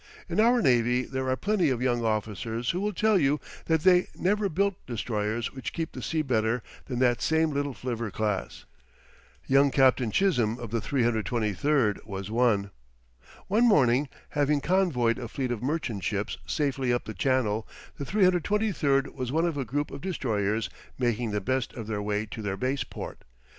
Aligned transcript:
In 0.27 0.39
our 0.39 0.63
navy 0.63 1.03
there 1.03 1.29
are 1.29 1.35
plenty 1.35 1.69
of 1.69 1.79
young 1.79 2.03
officers 2.03 2.71
who 2.71 2.81
will 2.81 2.91
tell 2.91 3.19
you 3.19 3.39
that 3.65 3.81
they 3.81 4.07
never 4.15 4.49
built 4.49 4.83
destroyers 4.87 5.53
which 5.53 5.73
keep 5.73 5.91
the 5.91 6.01
sea 6.01 6.23
better 6.23 6.63
than 6.85 6.97
that 6.97 7.21
same 7.21 7.51
little 7.51 7.75
flivver 7.75 8.09
class. 8.09 8.65
Young 9.45 9.69
Captain 9.69 10.09
Chisholm 10.09 10.57
of 10.57 10.71
the 10.71 10.81
323 10.81 12.01
was 12.03 12.31
one. 12.31 12.71
One 13.47 13.67
morning, 13.67 14.09
having 14.29 14.59
convoyed 14.59 15.19
a 15.19 15.27
fleet 15.27 15.51
of 15.51 15.61
merchant 15.61 16.03
ships 16.03 16.39
safely 16.47 16.91
up 16.91 17.05
the 17.05 17.13
channel, 17.13 17.67
the 17.99 18.03
323 18.05 19.11
was 19.13 19.31
one 19.31 19.45
of 19.45 19.55
a 19.55 19.65
group 19.65 19.91
of 19.91 20.01
destroyers 20.01 20.67
making 20.97 21.29
the 21.29 21.41
best 21.41 21.73
of 21.73 21.85
their 21.85 22.01
way 22.01 22.25
to 22.25 22.41
their 22.41 22.57
base 22.57 22.83
port. 22.83 23.19